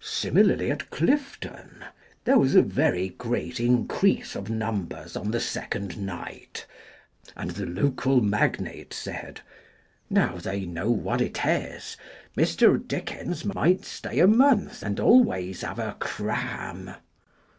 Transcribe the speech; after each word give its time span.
Similarly 0.00 0.70
at 0.70 0.88
Clifton. 0.88 1.84
There 2.24 2.38
was 2.38 2.54
a 2.54 2.62
very 2.62 3.10
great 3.10 3.60
increase 3.60 4.34
of 4.34 4.48
Numbers 4.48 5.16
on 5.18 5.32
the 5.32 5.38
second 5.38 5.98
night, 5.98 6.64
and 7.36 7.50
the 7.50 7.66
local 7.66 8.22
Magnate 8.22 8.94
said 8.94 9.42
u 9.44 9.44
Now 10.08 10.36
they 10.38 10.64
know 10.64 10.90
what 10.90 11.20
it 11.20 11.44
is, 11.44 11.98
Mr. 12.38 12.78
Dickens 12.88 13.44
might 13.44 13.84
stay 13.84 14.18
a 14.20 14.26
month 14.26 14.82
and 14.82 14.98
always 14.98 15.60
have 15.60 15.78
a 15.78 15.94
cram." 16.00 16.92